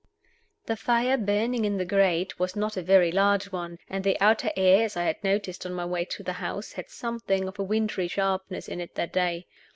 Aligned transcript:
THE 0.65 0.75
fire 0.75 1.15
burning 1.15 1.63
in 1.63 1.77
the 1.77 1.85
grate 1.85 2.39
was 2.39 2.55
not 2.55 2.75
a 2.75 2.81
very 2.81 3.11
large 3.11 3.51
one; 3.51 3.77
and 3.87 4.03
the 4.03 4.19
outer 4.19 4.49
air 4.57 4.83
(as 4.85 4.97
I 4.97 5.03
had 5.03 5.23
noticed 5.23 5.63
on 5.63 5.73
my 5.75 5.85
way 5.85 6.05
to 6.05 6.23
the 6.23 6.33
house) 6.41 6.71
had 6.71 6.89
something 6.89 7.47
of 7.47 7.59
a 7.59 7.63
wintry 7.63 8.07
sharpness 8.07 8.67
in 8.67 8.81
it 8.81 8.95
that 8.95 9.13
day. 9.13 9.45